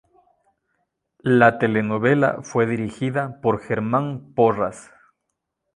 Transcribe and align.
La 1.19 1.59
telenovela 1.59 2.41
fue 2.41 2.65
dirigida 2.65 3.39
por 3.39 3.59
Germán 3.59 4.33
Porras. 4.33 4.89